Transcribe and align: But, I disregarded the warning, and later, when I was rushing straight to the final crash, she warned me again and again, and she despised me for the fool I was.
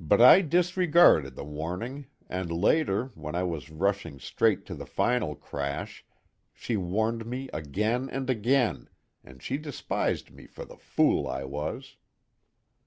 But, 0.00 0.22
I 0.22 0.40
disregarded 0.40 1.36
the 1.36 1.44
warning, 1.44 2.06
and 2.30 2.50
later, 2.50 3.08
when 3.14 3.34
I 3.34 3.42
was 3.42 3.68
rushing 3.68 4.18
straight 4.18 4.64
to 4.64 4.74
the 4.74 4.86
final 4.86 5.34
crash, 5.36 6.02
she 6.54 6.78
warned 6.78 7.26
me 7.26 7.50
again 7.52 8.08
and 8.08 8.30
again, 8.30 8.88
and 9.22 9.42
she 9.42 9.58
despised 9.58 10.30
me 10.30 10.46
for 10.46 10.64
the 10.64 10.78
fool 10.78 11.28
I 11.28 11.44
was. 11.44 11.98